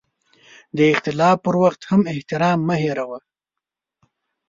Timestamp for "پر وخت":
1.45-1.81